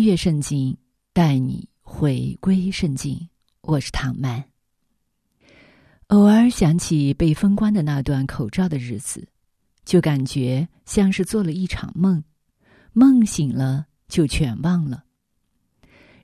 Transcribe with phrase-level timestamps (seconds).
[0.00, 0.74] 穿越圣经，
[1.12, 3.28] 带你回归圣经。
[3.60, 4.42] 我是唐曼。
[6.06, 9.28] 偶尔想起被封关的那段口罩的日子。
[9.84, 12.24] 就感觉像是做了一场梦，
[12.94, 15.04] 梦醒了就全忘了。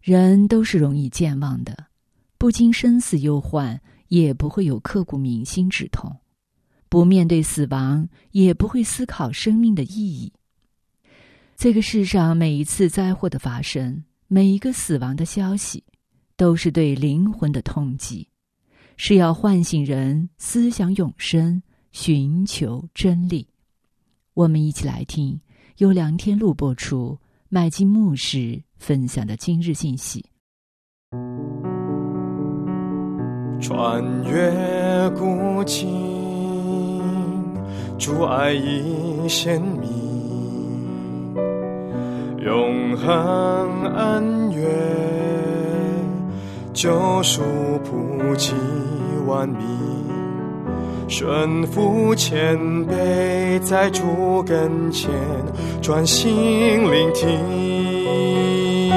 [0.01, 1.89] 人都是容易健忘的，
[2.39, 6.11] 不经生死忧患，也不会有刻骨铭心之痛；
[6.89, 10.33] 不面对死亡，也不会思考生命的意义。
[11.59, 15.83] 这个世上每一次灾祸的发生，每一个死亡的消息，
[16.37, 18.29] 都是对灵魂的痛击，
[18.99, 21.63] 是要唤醒人思想永生。
[21.93, 23.49] 寻求真理，
[24.35, 25.41] 我们一起来听
[25.79, 27.19] 由梁天路播出、
[27.49, 30.23] 麦金牧师分享的今日信息。
[33.59, 35.89] 穿越古今，
[37.99, 40.16] 主爱已显明，
[42.47, 44.65] 永恒恩怨，
[46.73, 47.43] 救赎
[47.83, 48.55] 普及
[49.27, 49.67] 万民。
[51.09, 55.11] 顺服谦卑，在主跟前
[55.83, 58.93] 专心聆听，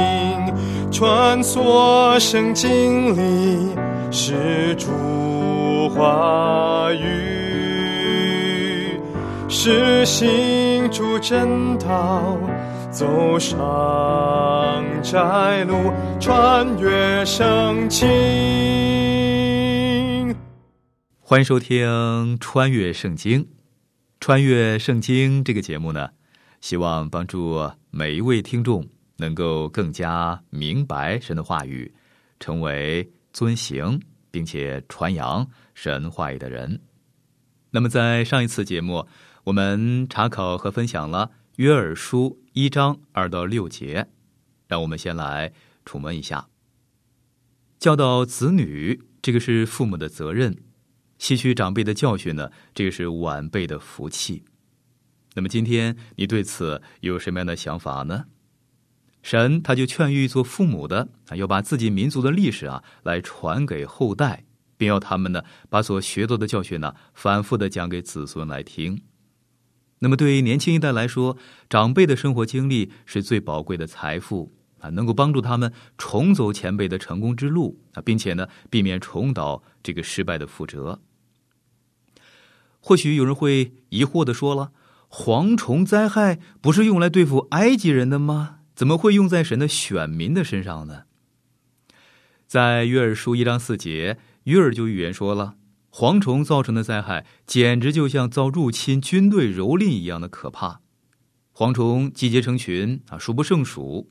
[0.92, 3.76] 穿梭圣经里
[4.12, 4.92] 是主
[5.96, 9.00] 话语，
[9.48, 12.38] 是行主真道，
[12.92, 18.08] 走上窄路，穿越圣经。
[21.20, 21.88] 欢迎收听
[22.40, 23.44] 《穿越圣经》。
[24.20, 26.10] 穿越圣经这个节目呢，
[26.62, 28.88] 希望帮助每一位听众
[29.18, 31.94] 能够更加明白神的话语，
[32.40, 36.82] 成为遵行并且传扬神话语的人。
[37.70, 39.06] 那么，在上一次节目，
[39.44, 44.08] 我们查考和分享了约珥书一章二到六节，
[44.70, 45.52] 让我们先来
[45.86, 46.48] 触摸一下。
[47.78, 50.56] 教导子女，这个是父母的责任。
[51.18, 54.46] 吸取长辈的教训呢，这个是晚辈的福气。
[55.34, 58.28] 那么今天你对此有什么样的想法呢？
[59.22, 64.46] 神他就劝喻做父母的啊，要把自己民族的历史啊来传给后代，
[64.78, 69.02] 并要他们呢把所学到的教训呢反复的讲给子孙来听。
[70.00, 71.38] 那么对于年轻一代来说，
[71.70, 81.02] 长辈的生活经历是最宝贵的财富啊，能够帮助他们重走前辈的成功之路啊，并且呢避免重蹈这个失败的覆辙。
[82.80, 84.72] 或许有人会疑惑的说了
[85.12, 88.60] ：“蝗虫灾害不是用来对付埃及人的吗？
[88.74, 91.04] 怎么会用在神的选民的身上呢？”
[92.48, 95.56] 在约珥书一章四节，约珥就预言说了
[96.00, 100.80] ：“蝗虫造成的灾害，简直就像遭入侵军队蹂躏一样的可怕。
[101.54, 104.10] 蝗虫集结成群啊，数不胜数，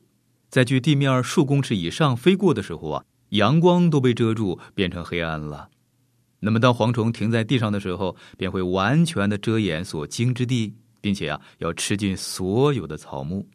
[0.51, 5.69] 在距地面数公尺以上飞过的时候啊，阳光都被遮住，变成黑暗了。”
[6.41, 13.47] 那么，当蝗虫停在地上的时候，便会完全的遮掩所经之地，并且啊，要吃尽所有的草木。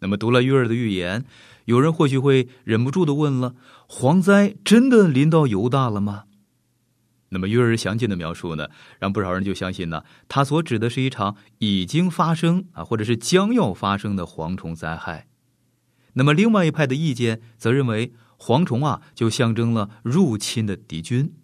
[0.00, 1.24] 那么，读了约尔的预言，
[1.66, 3.54] 有人或许会忍不住的问了：
[3.88, 6.24] 蝗灾真的临到犹大了吗？
[7.30, 8.68] 那么，约尔详尽的描述呢，
[8.98, 15.28] 让不少人就相信呢，他所指的是一场已经发生啊，或者是将要发生的蝗虫灾害。
[16.14, 21.34] 那么，另外一派的意见则认为，蝗虫啊，就象征了入侵的敌军。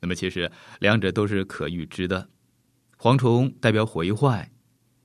[0.00, 0.50] 那么，其实
[0.80, 2.28] 两者都是可预知的。
[2.98, 4.50] 蝗虫代表毁坏，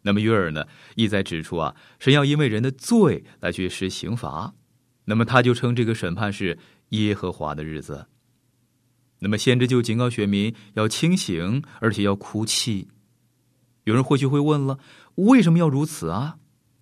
[0.01, 0.65] 那么约尔呢，
[0.95, 4.55] 意在指出啊，神要因为人的罪来去施刑罚。
[5.05, 6.57] 那么他就称这个审判是
[6.89, 8.07] 耶和华的日子。
[9.23, 12.89] 那么先知就警告选民要清醒，而且要哭泣。
[13.85, 14.79] 有人或许会问了，
[15.15, 16.35] 为什么要如此啊？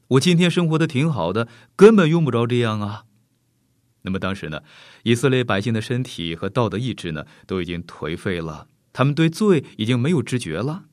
[0.10, 3.04] 我今天生活的挺好的，根本用不着这样啊。
[4.02, 4.64] 那么当时呢，
[5.04, 10.86] 以色列百姓的身体和道德意志呢，都已经颓废了，他们对罪已经没有知觉了。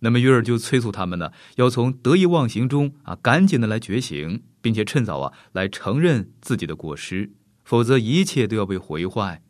[0.00, 7.30] 那么约尔就催促他们呢，要从得意忘形中啊，赶紧的来觉醒，并且趁早啊，来承认自己的过失，
[7.62, 9.42] 否则一切都要被毁坏。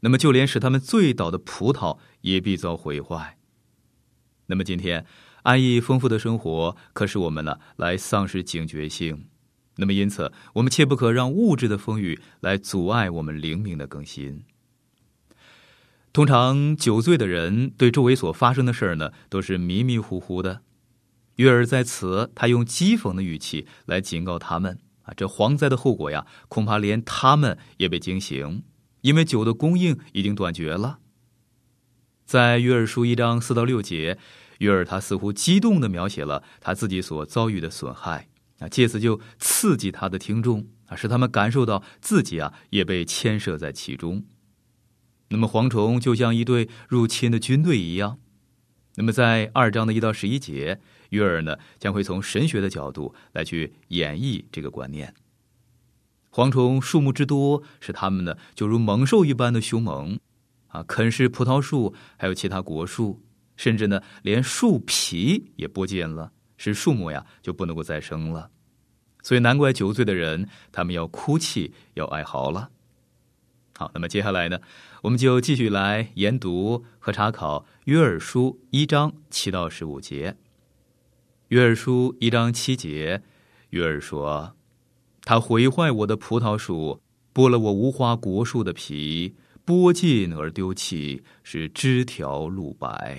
[0.00, 3.38] 那么就连使他们醉倒的葡萄也必遭毁坏。
[4.46, 5.06] 那么今天
[5.42, 9.26] 安逸丰富的生活，可使我们呢来丧失警觉性。
[9.76, 14.44] 那么因此，我们切不可让物质的风雨来阻碍我们灵命的更新。
[16.12, 20.62] 通常酒醉的人对周围所发生的事儿呢，都是迷迷糊糊的。
[21.36, 28.64] 约尔在此，他用讥讽的语气来警告他们：啊，这蝗灾的后果呀，恐怕连他们也被惊醒，
[29.02, 30.98] 因为酒的供应已经断绝了。
[32.24, 34.18] 在约尔书一章四到六节，
[34.58, 38.28] 约尔他似乎激动的描写了他自己所遭遇的损害
[38.60, 44.24] 啊，借此就刺激他的听众啊，使他们感受到自己啊也被牵涉在其中。
[45.30, 48.18] 那么蝗虫就像一队入侵的军队一样。
[48.96, 50.80] 那么在二章的一到十一节，
[51.10, 55.14] 约尔呢将会从神学的角度来去演绎这个观念。
[56.32, 60.18] 蝗虫数目之多，使他们呢就如猛兽一般的凶猛，
[60.68, 63.20] 啊，啃食葡萄树，还有其他果树，
[63.56, 68.50] 甚至呢连树皮也剥尽了，使树木呀就不能够再生了。
[69.22, 72.70] 所以难怪酒醉的人他们要哭泣，要哀嚎了。
[73.76, 74.60] 好，那么接下来呢，
[75.02, 80.36] 我们就继续来研读和查考约珥书一章七到十五节。
[81.48, 83.22] 约珥书一章七节，
[83.70, 84.54] 约珥说
[85.30, 93.16] ：“他毁坏我的葡萄树，剥了我无花果树的皮，剥尽而丢弃，使枝条露白。”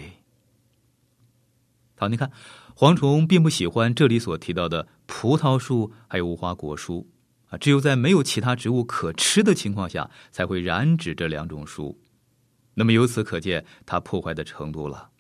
[1.96, 2.30] 好，你看，
[2.76, 7.08] 蝗虫并不喜欢这里所提到的葡萄树，还有无花果树。
[7.48, 11.98] 啊，只有在没有其他植物可吃的情况下，才会染指这两种树。
[12.74, 15.12] 那么由此可见它破坏的程度了。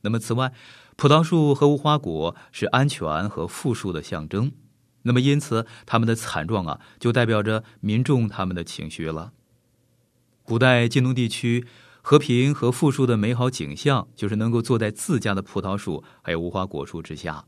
[0.00, 0.54] 那么此外，
[0.96, 4.50] 葡萄树和无花果是安全和富庶的象征。
[5.06, 9.32] 那么因此，他们的惨状啊，就代表着民众他们的情绪了。
[10.42, 11.64] 古代晋东地区
[12.02, 17.46] 和平和富庶的美好景象，就是能够坐在自家的葡萄树还有无花果树之下。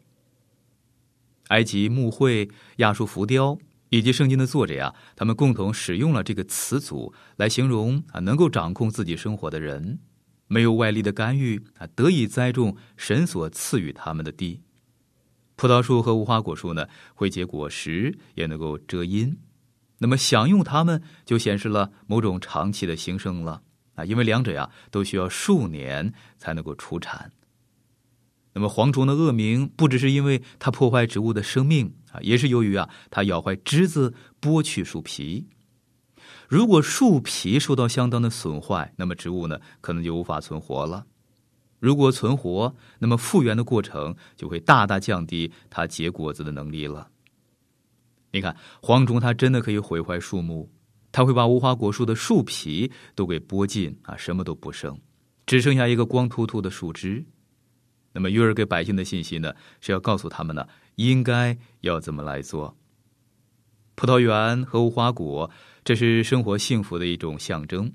[1.48, 3.58] 埃及木绘、亚述浮雕。
[3.90, 9.98] 以及圣经的作者呀，他们共同使用了这个词组来形容啊，能够掌控自己生活的人，
[10.46, 14.60] 没有外力的干预啊，得以栽种神所赐予他们的地。
[15.58, 19.36] 葡萄树和无花果树呢，会结果实，也能够遮阴。
[19.98, 23.60] 那么享用它们，就显示了某种长期的兴盛了
[23.96, 27.32] 啊，因为两者呀，都需要数年才能够出产。
[28.52, 35.48] 那么蝗虫的恶名，不只是因为它破坏植物的生命啊，也是由于啊，它咬坏枝子，剥去树皮。
[36.46, 41.04] 如果树皮受到相当的损坏，那么植物呢，可能就无法存活了。
[41.78, 47.08] 如果存活，那么复原的过程就会大大降低它结果子的能力了。
[48.30, 50.70] 你看，蝗虫它真的可以毁坏树木，
[51.10, 54.98] 它会把无花果树的树皮都给剥尽啊，什么都不剩，
[55.46, 57.24] 只剩下一个光秃秃的树枝。
[58.12, 60.66] 那么约尔给百姓的信息呢，是要告诉他们呢，
[60.96, 62.76] 应该要怎么来做。
[63.94, 65.50] 葡萄园和无花果，
[65.84, 67.92] 这是生活幸福的一种象征。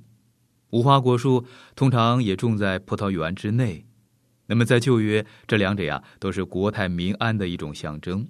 [0.74, 3.86] 无花果树通常也种在葡萄园之内。
[4.48, 8.28] 那么在旧约，这两者呀，都是国泰民安的一种象征。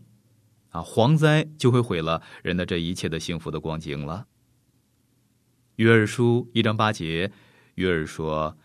[0.71, 4.25] 啊，蝗灾就会毁了人的这一切的幸福的光景了。
[5.77, 7.31] 约尔书一章八节，
[7.75, 8.57] 约尔说。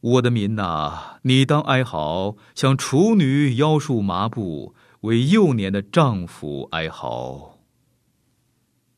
[0.00, 7.58] 我的民呐，你当哀嚎，像处女腰束麻布，为幼年的丈夫哀嚎。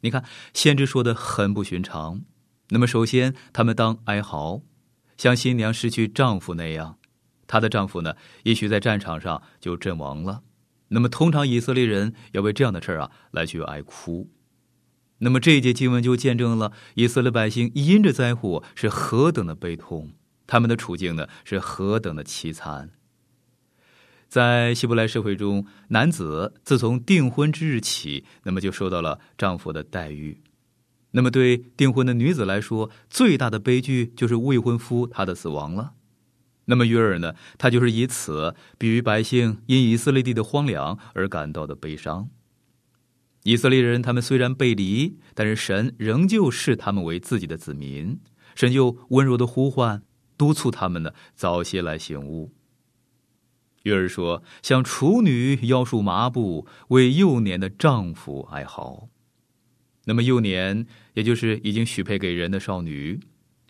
[0.01, 2.23] 你看，先知说的很不寻常。
[2.71, 4.63] 那么，首先，他们当哀嚎，
[5.17, 6.99] 像新娘失去丈夫那样，
[7.47, 10.43] 她的丈夫呢，也许在战场上就阵亡了。
[10.89, 14.31] 那么，通常以色列人要为这样的事儿啊来去哀哭。
[15.19, 20.13] 那么，这一节经文就见证了以色列百姓因着灾祸是何等的悲痛。
[20.47, 22.91] 他们的处境呢是何等的凄惨！
[24.29, 30.41] 在希伯来社会中，男子自从订婚之日起，那么就受到了丈夫的待遇。
[31.17, 35.95] 那么对订婚的女子来说，最大的悲剧就是未婚夫他的死亡了。
[36.67, 42.29] 那么约尔呢，他就是以此比喻百姓因以色列地的荒凉而感到的悲伤。
[43.45, 48.21] 以色列人他们虽然背离，但是神仍旧视他们为自己的子民，
[48.55, 50.03] 神就温柔的呼唤。
[50.37, 52.53] 督促他们呢早些来醒悟。
[53.85, 59.09] 约儿说：“像处女腰束麻布，为幼年的丈夫哀嚎。
[60.09, 63.21] 那么幼年，也就是已经许配给人的少女，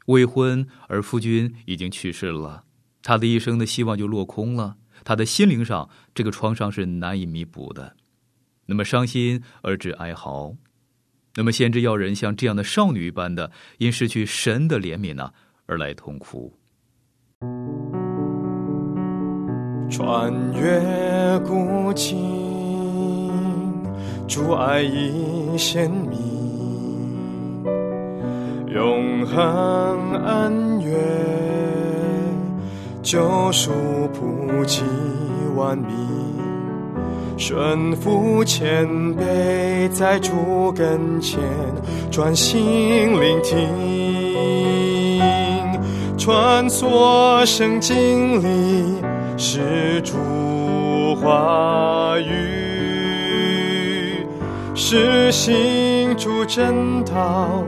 [0.06, 2.64] 未婚而夫君已经去世了，
[3.02, 4.76] 她的一生的希望就落空了。
[5.02, 7.96] 她的心灵上这个创伤是难以弥补的。
[8.66, 10.54] 那么伤心而致哀嚎。
[11.36, 15.32] 那么先知要人像这样的少女一般的，因失去神的怜悯呢？”
[15.68, 16.56] 而来痛哭。
[19.90, 23.32] 穿越古今，
[24.28, 26.18] 主爱已显明，
[28.76, 30.92] 永恒恩怨，
[33.02, 33.72] 救赎
[34.12, 34.82] 普及
[35.56, 35.96] 万民，
[37.38, 41.40] 顺服谦卑在主跟前，
[42.10, 43.56] 专心聆听，
[46.18, 49.02] 穿梭圣经里。
[49.38, 50.16] 是主
[51.16, 54.26] 话语，
[54.74, 57.64] 是行主正道，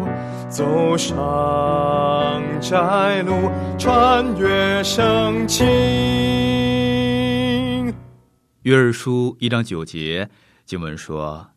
[0.49, 5.67] 走上窄路，穿越圣经。
[8.63, 10.31] 约珥书一章九节
[10.65, 11.51] 经文说：“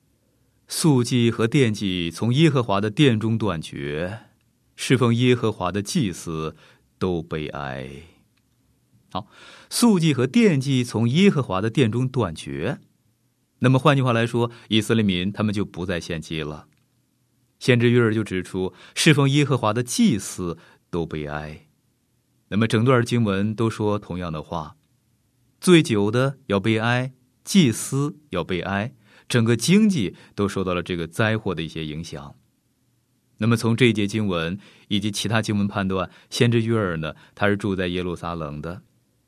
[0.67, 4.19] 素祭和奠祭从耶和华的殿中断绝，
[4.75, 6.57] 侍奉耶和华的祭司
[6.99, 7.89] 都悲哀。”
[9.13, 9.27] 好。
[9.69, 12.79] 素祭和奠祭从耶和华的殿中断绝，
[13.59, 16.67] 那么换句话来说，以色列民他们就不再献祭了。
[17.61, 20.57] 先知约尔就指出，侍奉耶和华的祭司
[20.89, 21.67] 都悲哀。
[22.47, 24.75] 那么整段经文都说同样的话：
[25.61, 27.13] 醉酒的要悲哀，
[27.43, 28.95] 祭司要悲哀，
[29.29, 32.35] 整个经济都受到了这个灾祸的一些影响。
[33.37, 38.81] 那么从这一节经文以及其他经文判断，先知约尔呢，他是住在耶路撒冷的。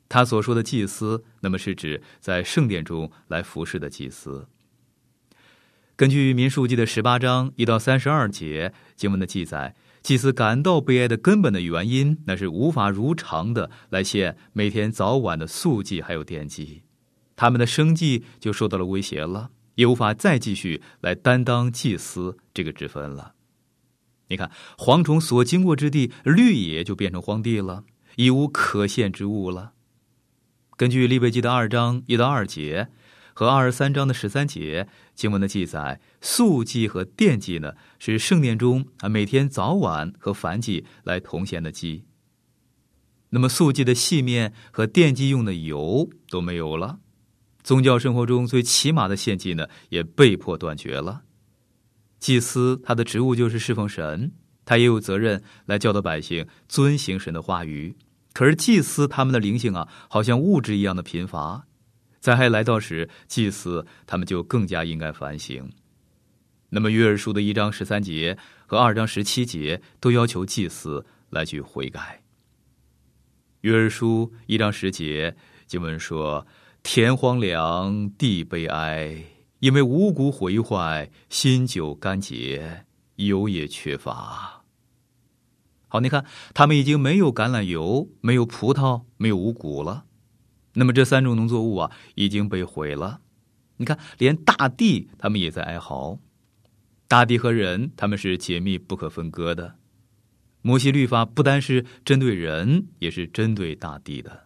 [0.08, 4.48] 他所说的祭司，那么是指在圣殿中来服侍的祭司。
[5.96, 16.82] 根据民数记的十八章一到三十二节经文的记载，祭司感到悲哀的根本的原因，那是无法如常的来献每天早晚的素祭还有奠祭，
[17.36, 23.34] 他们的生计就受到了威胁了，也无法再继续来担当祭司这个职分了。
[24.26, 27.84] 你看，蝗虫所经过之地，绿野就变成荒地了，
[28.16, 29.74] 已无可献之物了。
[30.76, 32.88] 根据利未记的二章一到二节
[33.34, 42.04] 和二十三章的十三节经文的记载，素祭和奠祭呢是圣殿中啊每天早晚和燔祭来同献的祭。
[43.30, 47.00] 那么素祭的细面和奠祭用的油都没有了，
[47.64, 51.22] 宗教生活中最起码的献祭呢也被迫断绝了。
[52.20, 54.32] 祭司他的职务就是侍奉神，
[54.64, 57.96] 他也有责任来教导百姓遵行神的话语。
[58.32, 61.66] 可是祭司他们的灵性啊，好像物质一样的贫乏。
[62.24, 65.70] 灾害来到时，祭司他们就更加应该反省。
[66.70, 72.22] 那么约珥书的一章十三节和二章十七节都要求祭司来去悔改。
[73.60, 76.46] 约珥书一章十节经文说
[76.82, 79.22] ：“天荒凉，地悲哀，
[79.58, 84.64] 因为五谷毁坏，新酒干竭，油也缺乏。”
[85.88, 90.06] 好，你看，他们已经没有橄榄油，没有葡萄，没有五谷了。
[90.74, 93.20] 那么这三种农作物啊，已经被毁了。
[93.76, 96.18] 你看，连大地他们也在哀嚎。
[97.08, 99.76] 大地和人他们是紧密不可分割的。
[100.62, 104.44] 摩西律法不单是针对人，也是针对大地的。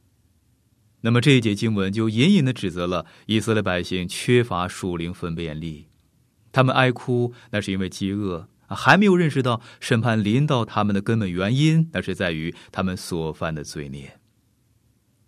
[1.01, 5.87] 那么这一节经文就隐隐的指责了以色列百姓缺乏属灵分辨力，
[6.51, 8.49] 他们哀哭，那是因为饥饿。
[8.67, 14.18] 还没有认识到审判临到他们的根本原因，那是在于他们所犯的罪孽。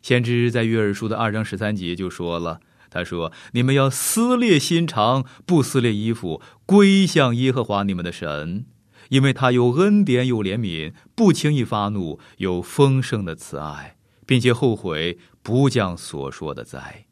[0.03, 8.67] 先知在约珥书的二章十三节就说了：“他说，你们要撕裂心肠，不撕裂衣服，归向耶和华你们的神，
[9.11, 17.07] 因为他有恩典，有怜悯，不轻易发怒，有丰盛的慈爱，并且后悔不降所说的灾。”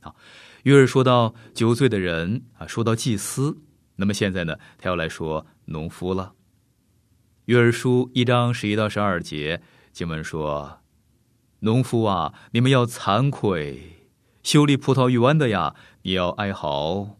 [0.00, 0.16] 好，
[0.64, 3.58] 约珥说到酒醉的人啊，说到祭司。
[3.96, 6.32] 那么现在呢，他要来说农夫了。
[7.46, 9.60] 约珥书一章十一到十二节
[9.92, 10.80] 经文说
[11.60, 13.76] ：“农夫啊，你们要惭愧；
[14.42, 17.16] 修理葡萄园的呀，你要哀嚎，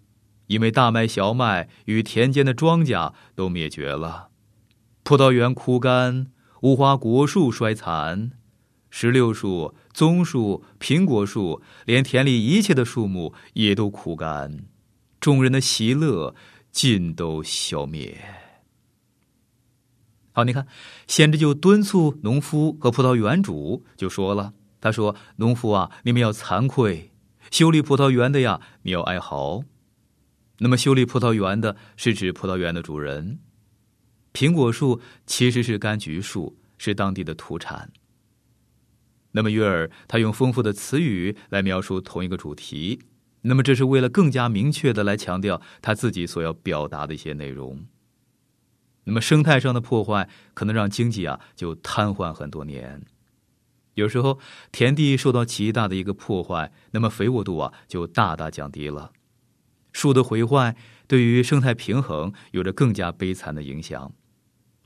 [0.47, 4.29] 因为大麦、小麦与田间的庄稼都灭绝了，
[5.03, 6.27] 葡萄园枯干，
[6.63, 8.33] 无花果树衰残，
[8.91, 14.65] 石榴树、棕树、苹果树，连田里一切的树木也都枯干，
[15.21, 16.35] 众人的喜乐。”
[16.73, 18.40] 尽都消灭。
[20.33, 20.67] 好，你看，
[21.07, 27.11] 先知就敦促农夫和葡萄园主就说了：“他说，农夫啊，你们要惭愧；
[27.51, 29.65] 修理葡萄园的呀，你要哀嚎。
[30.59, 33.41] 那么，修理葡萄园的是指葡萄园的主人。
[34.33, 37.91] 苹果树其实是柑橘树，是当地的土产。
[39.33, 43.01] 那么，约尔他用丰富的词语来描述同一个主题。”
[43.43, 47.87] 那么，这是为了更加明确的来强调他自己所要表达的一些内容。
[49.05, 53.03] 那么，生态上的破坏可能让经济啊就瘫痪很多年。
[53.95, 54.39] 有时候
[54.71, 59.13] 田地受到极大的一个破坏，那么肥沃度啊就大大降低了。
[59.93, 60.77] 树的毁坏
[61.09, 64.13] 对于生态平衡有着更加悲惨的影响。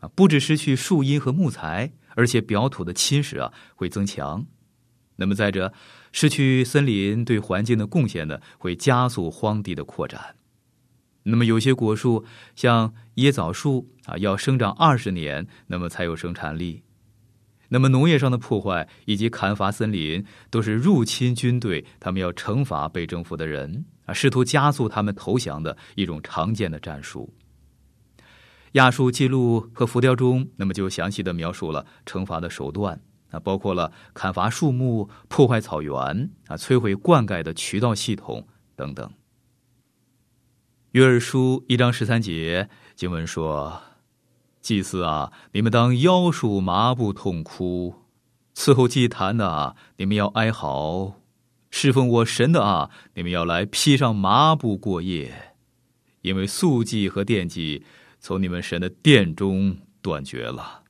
[0.00, 4.46] 啊，不止失去树荫和木材，而且表土的侵蚀啊会增强。
[5.16, 5.72] 那么再者，
[6.10, 10.36] 失去森林对环境的贡献呢，会加速荒地的扩展。
[11.26, 16.82] 那么有些果树，像椰枣树啊，要生长二十年，那么才有生产力。
[17.68, 27.32] 那么农业上的破坏以及砍伐森林，都是入侵军队他们要惩罚被征服的人啊，试图加速他们投降的一种常见的战术。
[28.72, 33.00] 亚述记录和浮雕中，那么就详细的描述了惩罚的手段
[33.30, 35.94] 啊，包括了砍伐树木、破坏草原
[36.46, 39.10] 啊、摧毁灌溉的渠道系统等等。
[40.94, 43.82] 约珥书一章十三节经文说
[44.62, 47.96] ：“祭司啊，你们当腰束麻布痛哭；
[48.54, 51.14] 伺候祭坛的啊，你们要哀嚎；
[51.68, 55.56] 侍奉我神的啊，你们要来披上麻布过夜，
[56.20, 57.84] 因为素祭和奠祭
[58.20, 60.84] 从你们神的殿中断绝了。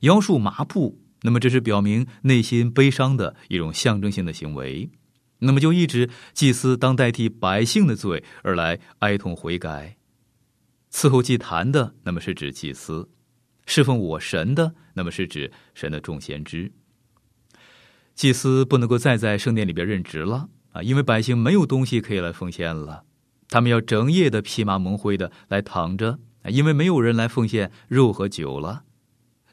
[0.00, 4.90] 腰束麻布，那么这是表明内心悲伤的一种象征性的行为。”
[5.40, 9.96] 那么就一直祭司当代替百姓的罪而来哀痛悔改，
[10.92, 13.08] 伺候祭坛的，那么是指祭司；
[13.66, 16.72] 侍奉我神的，那么是指神的众先知。
[18.14, 23.04] 祭司不能够再在圣殿里边任职了啊，因为百姓没有东西可以来奉献了，
[23.48, 26.18] 他们要整夜的披麻蒙灰的来躺着，
[26.48, 28.84] 因为没有人来奉献肉和酒了。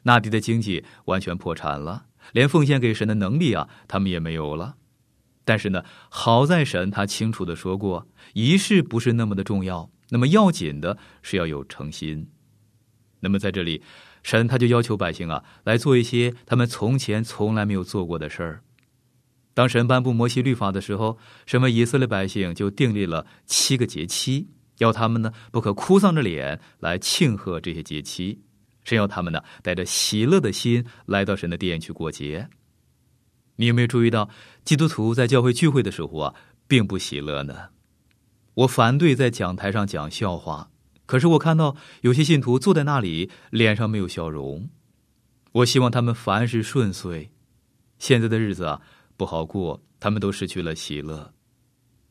[0.02, 4.76] 那地的经济完全破产了，连奉献给神的能力啊，他们也没有了。
[5.48, 12.28] 但是呢，好在神他清楚的说过，仪式不是那么的重要，那么要紧的是要有诚心。
[13.20, 13.82] 那么在这里，
[14.22, 18.62] 神他就要求百姓啊，来做一些他们从前从来没有做过的事儿。
[19.54, 24.48] 当神颁布摩西律法的时候，什么以色列百姓就订立了七个节期，
[24.80, 28.38] 要他们呢不可哭丧着脸来庆贺这些节期，
[28.84, 32.50] 神要他们呢带着喜乐的心来到神的殿去过节。
[33.60, 34.30] 你有没有注意到，
[34.64, 36.34] 基督徒在教会聚会的时候啊，
[36.68, 37.70] 并不喜乐呢？
[38.54, 40.70] 我反对在讲台上讲笑话，
[41.06, 44.70] 可是我看到有些信徒坐在那里，脸上没有笑容。
[45.50, 47.32] 我希望他们凡事顺遂。
[47.98, 48.80] 现在的日子啊
[49.16, 51.32] 不好过，他们都失去了喜乐。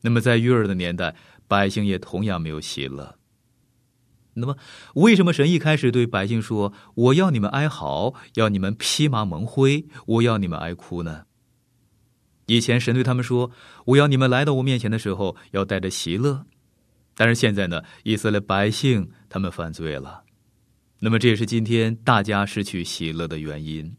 [0.02, 3.16] 那么在约尔的年代，百姓也同样没有喜乐。
[4.34, 4.54] 那么，
[4.94, 11.24] 为什么神一开始对百姓说：“我要你们哀嚎，要你们披麻蒙灰，我要你们哀哭呢？”
[12.48, 13.50] 以前神对他们说
[13.84, 16.46] ：“我要你们来到我面前的时候，要带着喜乐。”
[17.14, 20.22] 但是现在呢，以色列百姓他们犯罪了，
[21.00, 23.96] 那么这也是今天大家失去喜乐的原因。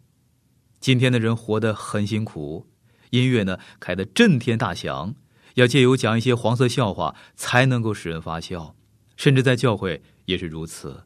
[0.80, 2.66] 今天的人活得很辛苦，
[3.12, 5.14] 音乐呢开得震天大响，
[5.54, 8.76] 要借由讲一些黄色笑话才能够使人发笑，
[9.16, 11.04] 甚至在教会也是如此。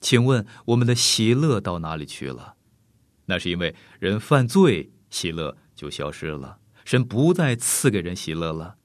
[0.00, 2.54] 请问我们的喜乐到哪里去了？
[3.26, 6.56] 那是因为人犯罪，喜乐就消失了。
[6.88, 8.76] 神不再赐给人喜乐了。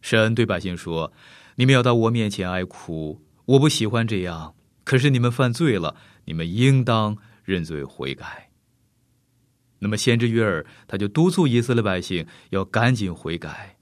[0.00, 1.12] 神对百姓说
[1.56, 4.54] ：“你们要到我面前哀哭，我不喜欢这样。
[4.84, 8.48] 可是你们犯罪了，你们应当认罪悔改。”
[9.80, 13.76] 那么先知约尔他就督促以色列百姓要赶紧悔改。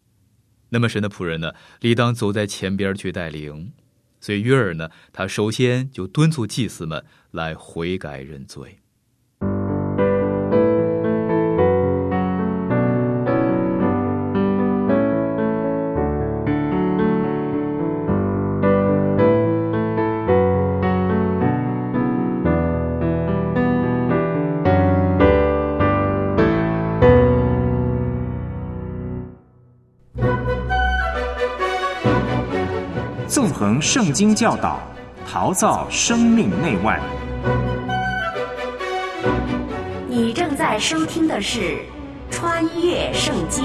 [0.70, 3.72] 那么神的仆人呢，理当走在前边去带领。
[4.18, 8.80] 所以约尔呢，他首先就敦促祭司们来悔改认罪。
[33.90, 34.86] 圣经教导，
[35.26, 37.00] 陶造生命内外。
[40.06, 41.60] 你正在收听的是
[42.30, 43.64] 《穿越圣经》。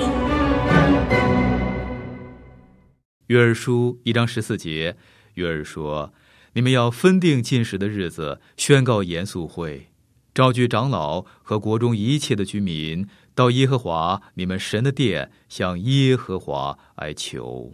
[3.28, 4.96] 约珥书一章十四节，
[5.34, 6.14] 约珥说
[6.56, 9.90] ：“你们要分定进食的日子，宣告严肃会，
[10.34, 17.74] 召集长老和国中一切的居民，到耶和华你们神的殿，向耶和华哀求。”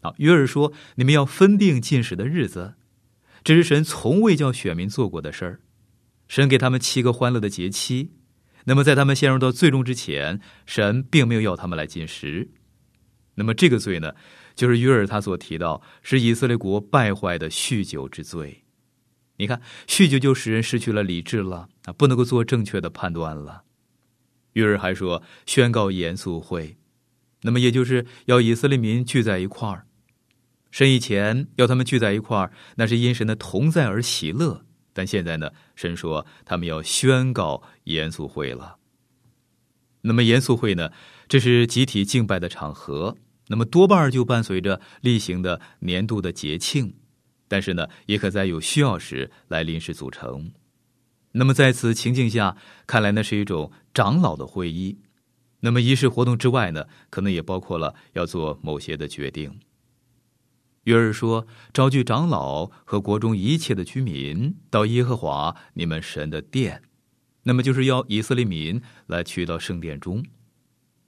[0.00, 2.74] 啊，约尔说：“你们要分定进食的日子，
[3.42, 5.60] 这是神从未叫选民做过的事儿。
[6.28, 8.12] 神给他们七个欢乐的节期，
[8.64, 12.50] 那么在他们陷入到最终之前，神并没有要他们来进食。
[13.34, 14.14] 那么这个罪呢，
[14.54, 18.64] 就是约尔他所提到是以色列国败坏的酗酒之罪。
[19.38, 23.62] 你看，酗酒就使人失去了理智了啊，不能够做正确的判断了。
[24.52, 26.76] 约尔还说，宣告严肃会，
[27.42, 29.86] 那么也就是要以色列民聚在一块儿。
[30.70, 34.64] 神以前要他们聚在一块儿，那是因神的同在而喜乐。
[34.92, 38.76] 但现在呢，神说他们要宣告严肃会了。
[40.02, 40.90] 那么严肃会呢，
[41.28, 43.16] 这是集体敬拜的场合，
[43.48, 46.94] 那么多半就伴随着例行的年度的节庆，
[47.46, 50.52] 但是呢，也可在有需要时来临时组成。
[51.32, 54.98] 那么在此情境下，看来那是一种长老的会议。
[55.60, 59.58] 那么仪式活动之外呢，可能也包括了要做某些的决定。
[60.88, 66.82] 约尔说：“召集长老和国中一切的居民到耶和华你们神的殿，
[67.42, 70.24] 那么就是要以色列民来去到圣殿中。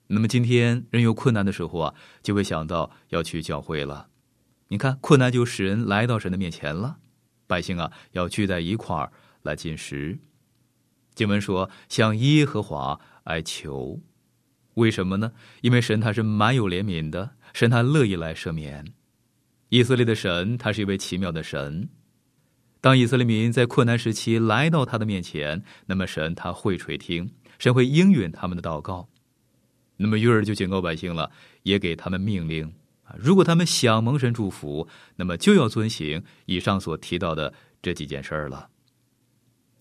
[0.09, 4.09] 那么今天人有困难的时候啊，就会想到要去教会了。
[4.69, 6.99] 你看，困难就使人来到神的面前了。
[7.47, 10.19] 百姓啊，要聚在一块儿来进食。
[11.15, 14.03] 经文说，向耶和华哀求，
[14.75, 15.33] 为什么呢？
[15.63, 18.85] 因为神他是蛮有怜悯的，神他乐意来赦免。”
[19.71, 21.89] 以色列的神，他是一位奇妙的神。
[22.81, 29.09] 当以色列民在困难时期来到他的面前，那么神他会垂听，神会应允他们的祷告。
[29.97, 31.31] 那么约尔就警告百姓了，
[31.63, 32.67] 也给他们命令
[33.05, 38.71] 啊，如果他们想蒙神祝福，那么就要遵行以上所提到的这几件事儿了。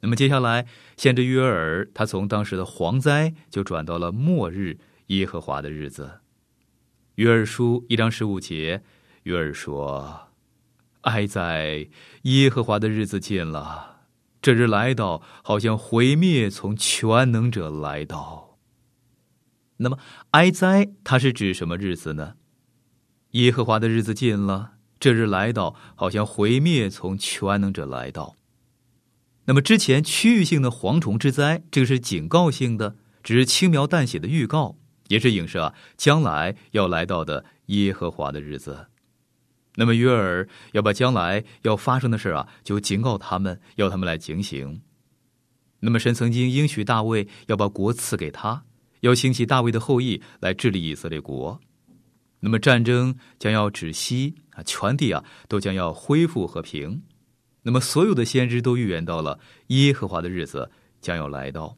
[0.02, 6.20] 那么接下来，先知约尔他从当时的蝗灾就转到了末日耶和华的日子。
[7.16, 8.84] 约尔书一章十五节。
[9.24, 10.30] 约尔说
[11.02, 11.88] ：“哀哉！
[12.24, 14.02] 耶和华的日子近了，
[14.42, 18.58] 这日来到，好像毁灭从全能者来到。
[19.78, 19.98] 那么，
[20.32, 22.36] 哀哉，它是指什么日子呢？
[23.32, 28.36] 耶和华的日子近了，这日来到，好像毁灭从全能者来到。
[29.46, 34.78] 那么，之前区域性的蝗虫之灾，这个是警告性的，只是轻描淡写的预告，
[35.08, 38.88] 也是影射啊将来要来到的耶和华的日子。”
[39.80, 44.82] 那么约尔要把将来要发生的事啊，就警告他们，要他们来警醒。
[45.80, 48.66] 那么神曾经应许大卫要把国赐给他，
[49.00, 51.62] 要兴起大卫的后裔来治理以色列国。
[52.42, 57.02] 那么战争将要止息啊，全地啊都将要恢复和平。
[57.62, 61.78] 那么所有的先知都预言到了耶和华的日子将要来到。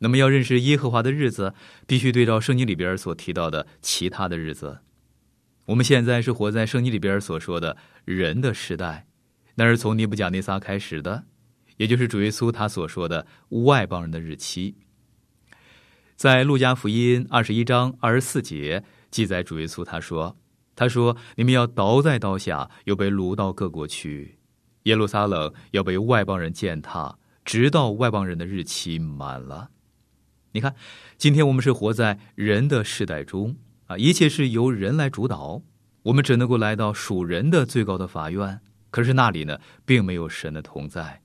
[0.00, 1.54] 那么要认识耶和华的日子，
[1.86, 4.80] 必须对照圣经里边所提到的其他的日子。
[5.70, 9.06] 我们现在是活在圣经里边所说的人的时代，
[9.54, 11.26] 那是从尼布甲尼撒开始的，
[11.76, 14.74] 也就是主耶稣他所说的外邦人的日期。
[16.16, 20.36] 在路加福音二十一章二十四节记载，主耶稣他说
[20.74, 24.40] ：“他说你们要倒在刀下，又被掳到各国去，
[24.82, 29.70] 耶路撒冷要被外邦人践踏，直到外邦人的日期满了。”
[30.50, 30.74] 你看，
[31.16, 33.54] 今天我们是活在人的时代中。
[33.90, 35.62] 啊，一切是由人来主导，
[36.04, 38.60] 我们只能够来到属人的最高的法院。
[38.92, 41.22] 可是那里呢，并没有神的同在。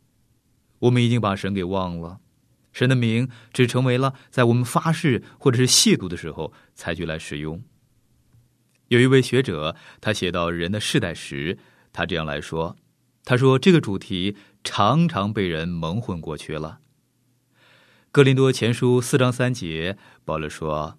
[0.80, 2.21] 我们已经把神给忘了，
[2.73, 7.63] 神的名只成为了在我们发誓或者是亵渎的时候才去来使用。
[8.88, 11.60] 有一位学者，他写到人的世代时，
[11.93, 12.75] 他这样来说
[13.23, 16.80] ：“他说这个主题常常被人蒙混过去了。”
[18.12, 20.97] 哥林多前书四章三节，保罗说。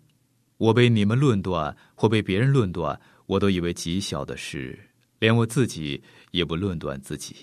[0.59, 4.79] 我被你们论断，或被别人论断，我都以为极小的事，
[5.19, 7.35] 连我自己也不论断自己。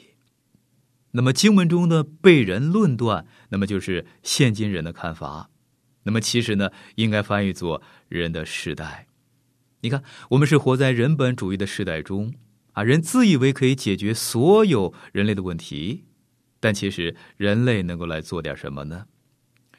[1.12, 5.52] 那么经文中的被人论断，那么就是现今人的看法。
[6.04, 9.08] 那么其实呢，应该翻译作人的时代。
[9.82, 12.34] 你看，我们是活在人本主义的时代中
[12.71, 16.06] 啊，人自以为可以解决所有人类的问题，
[16.60, 19.06] 但其实人类能够来做点什么呢？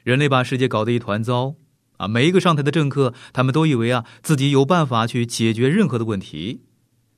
[0.03, 1.55] 人类把世界搞得一团糟。
[1.97, 6.61] 啊，每一个上台的政客，他们都以为啊自己有办法去解决任何的问题，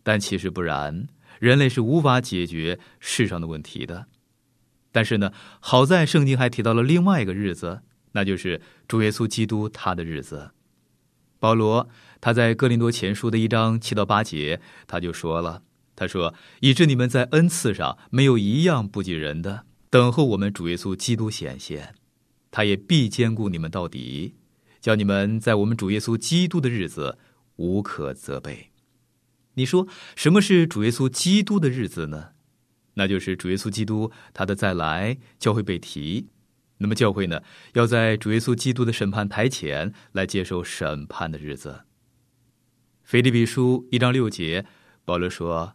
[0.04, 1.08] 但其实不然，
[1.40, 4.08] 人类是无法解决世上的问题的。
[4.92, 7.82] 但是呢，好在圣经还提到了另外一个日子，
[8.14, 10.52] 那就是主耶稣基督他的日子。
[11.40, 11.88] 保罗
[12.20, 15.62] 他在哥林多前书的一章七到八节，他就说了，
[15.96, 21.94] 他说：“以致你们在恩赐上没有一样不及人的，等候我们主耶稣基督显现，
[22.50, 24.34] 他也必兼顾你们到底。”
[24.80, 27.18] 叫你们在我们主耶稣基督的日子
[27.58, 28.72] 无可责备。
[29.56, 32.30] 你说什么是主耶稣基督的日子呢？
[32.94, 36.28] 那就是主耶稣基督他的再来，教会被提。
[36.80, 37.42] 那么教会呢，
[37.74, 41.82] 要在主耶稣基督的审判台前来接受审判的日子。
[43.04, 44.66] 腓立比书一章六节，
[45.04, 45.74] 保罗说：“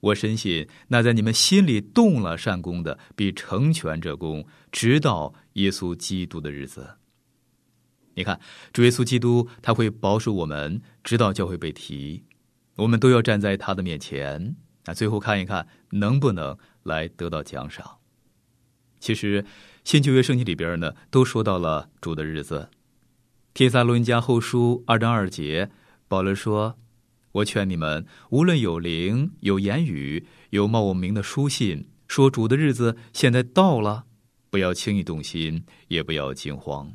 [0.00, 6.96] 我深信，那在你们心里动了善功的，必成全这功，直到耶稣基督的日子。
[8.14, 8.40] 你看，
[8.72, 12.24] 主耶稣基督他会保守我们，直到教会被提，
[12.76, 14.56] 我们都要站在他的面前。
[14.84, 17.98] 那最后看一看，能不能来得到奖赏？
[19.00, 19.44] 其实，
[19.84, 22.70] 新旧约圣经里边呢，都说到了主的日子。
[23.52, 25.70] 帖撒罗尼迦后书二章二节，
[26.08, 26.78] 保罗说。
[27.32, 34.04] 我劝你们，无论有灵、有言语、有冒我名的书信，说主的日子现在到了，
[34.50, 36.94] 不要轻易动心，也不要惊慌。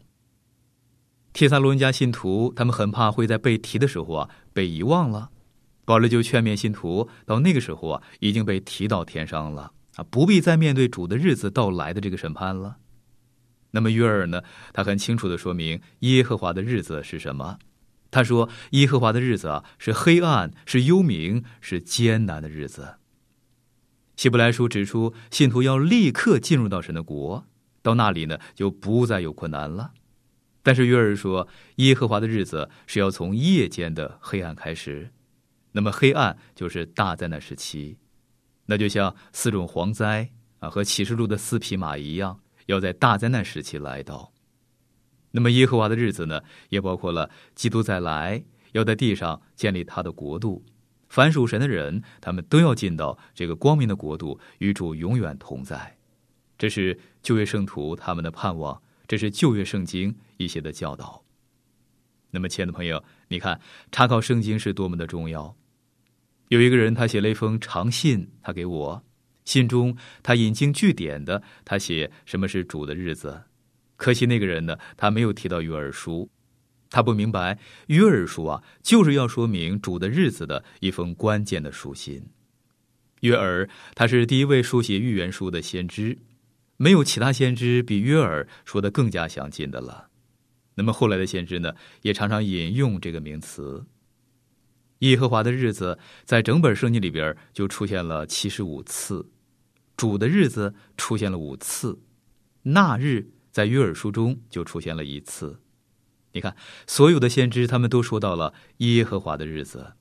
[1.39, 5.29] 帖撒罗尼迦信徒他们很怕会在被提的时候啊被遗忘了，
[5.85, 12.75] 保罗就劝勉信徒，到那个时候啊已经被提到天上了啊，不必再面对主的日子到来的这个审判了。
[13.71, 14.41] 那么约尔呢，
[14.73, 17.57] 他很清楚的说明耶和华的日子是什么。
[18.11, 22.95] 他说：“耶和华的日子啊，是黑暗，是幽冥，是艰难的日子。”
[24.17, 27.45] 希伯来书指出，信徒要立刻进入到神的国，
[27.81, 29.91] 到那里呢，就不再有困难了。
[30.61, 35.11] 但是约尔说，耶和华的日子是要从夜间的黑暗开始，
[35.71, 37.97] 那么黑暗就是大灾难时期，
[38.65, 44.31] 那就像四种蝗灾啊和启示录的四匹马一样，要在大灾难时期来到。
[45.31, 50.65] 那么耶和华的日子呢，也包括了基督再来，要在地上建立他的国度。
[51.07, 55.97] 凡属神的人，他们都要进到这个光明的国度，与主永远同在。
[56.57, 61.25] 这是旧约圣徒他们的盼望，这是旧约圣经一些的教导。
[62.29, 63.59] 那么，亲爱的朋友，你看
[63.91, 65.57] 查考圣经是多么的重要。
[66.49, 69.03] 有一个人，他写了一封长信，他给我，
[69.45, 73.41] 信中他引经据典的，他写什么是主的日子。
[73.95, 76.29] 可惜那个人呢，他没有提到约珥书，
[76.91, 82.23] 他不明白约珥书啊，就是要说明主的日子的一封关键的书信。
[83.21, 86.15] 约珥他是第一位书写预言书的先知，
[86.79, 90.07] 没有其他先知比约尔说的更加详尽的了。
[90.75, 93.85] 那么后来的先知呢，也常常引用这个名词。
[94.99, 99.29] 耶和华的日子在整本圣经里边就出现了七十五次，
[99.97, 101.99] 主的日子出现了五次，
[102.63, 103.31] 那日。
[103.51, 105.59] 在约尔书中就出现了一次，
[106.33, 109.93] 你看，所有的先知他们都说到了耶和华的日子。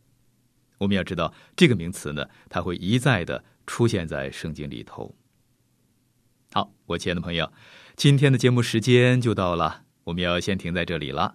[0.76, 5.16] 我们要知道这个名词呢，它会一再的出现在圣经里头。
[6.50, 7.52] 好，我亲爱的朋友，
[7.94, 11.34] 今天的节目时间就到了，我们要先停在这里了。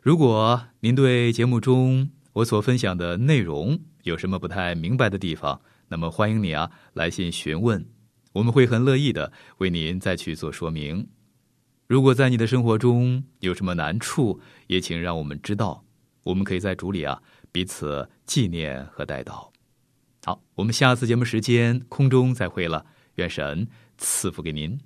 [0.00, 7.86] 如果您对节目中我所分享的内容有什么不太明白的地方，那么欢迎你啊来信询问，
[8.32, 11.08] 我们会很乐意的为您再去做说明。
[11.86, 15.84] 如果在你的生活中有什么难处，也请让我们知道，
[16.24, 19.50] 我们可以在主里啊彼此纪念和带祷。
[20.24, 23.68] 好，我们下次节目时间空中再会了，愿神
[24.04, 24.78] 赐福给您。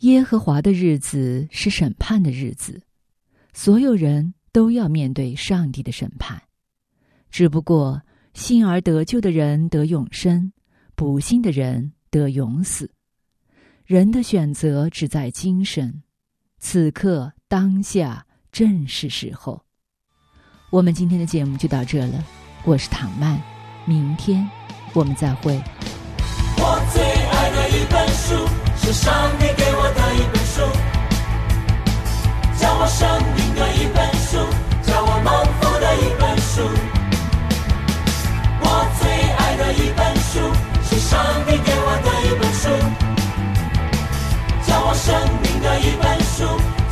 [0.00, 2.80] 耶和华的日子是审判的日子，
[3.52, 6.45] 所有人都要面对上帝的审判。
[7.36, 8.00] 只不过
[8.32, 10.54] 信而得救的人得永生，
[10.94, 12.90] 不信的人得永死。
[13.84, 16.00] 人的选择只在今生，
[16.58, 19.62] 此刻当下正是时候。
[20.70, 22.24] 我们今天的节目就到这了，
[22.64, 23.38] 我是唐曼，
[23.84, 24.48] 明天
[24.94, 25.62] 我们再会。
[26.56, 28.48] 我最爱的一本书。
[28.78, 30.62] 是上帝给我的一本书，
[32.58, 34.38] 叫我生命的一本书，
[34.90, 36.95] 叫我蒙福的一本书。
[41.16, 42.68] 上帝给我的一本书，
[44.66, 45.08] 叫我生
[45.40, 46.44] 命的一本书，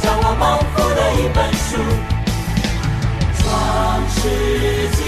[0.02, 1.76] 叫我蒙福的一本书。
[3.36, 3.44] 创
[4.08, 4.16] 世
[4.96, 4.98] 纪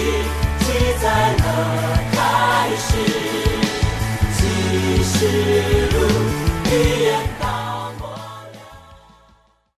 [0.60, 0.66] 记
[1.00, 1.44] 载了
[2.12, 2.14] 开
[2.76, 2.88] 始，
[4.36, 4.38] 启
[5.02, 5.16] 示
[5.94, 5.96] 录
[6.70, 6.72] 预
[7.04, 7.08] 言
[7.40, 7.55] 到。